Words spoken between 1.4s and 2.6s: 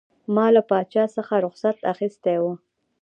رخصت اخیستی وو.